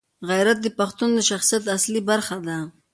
[0.29, 2.57] غیرت د پښتون د شخصیت اصلي برخه ده.